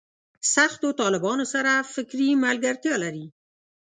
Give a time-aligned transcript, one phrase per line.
[0.53, 3.25] سختو طالبانو سره فکري ملګرتیا لري.